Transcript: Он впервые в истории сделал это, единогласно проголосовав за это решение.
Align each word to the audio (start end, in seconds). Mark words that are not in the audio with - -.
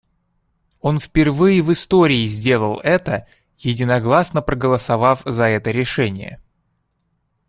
Он 0.79 0.99
впервые 0.99 1.61
в 1.61 1.71
истории 1.71 2.25
сделал 2.25 2.79
это, 2.79 3.27
единогласно 3.59 4.41
проголосовав 4.41 5.21
за 5.25 5.43
это 5.43 5.69
решение. 5.69 6.41